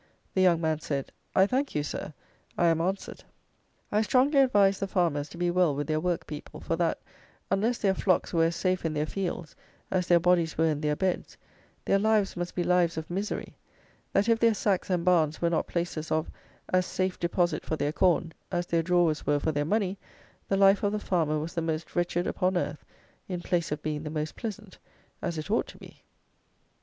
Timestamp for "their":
5.85-5.99, 7.77-7.93, 8.95-9.05, 10.07-10.19, 10.81-10.95, 11.85-11.99, 14.39-14.55, 17.75-17.93, 18.65-18.81, 19.51-19.65